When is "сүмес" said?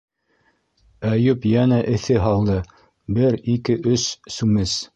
4.39-4.75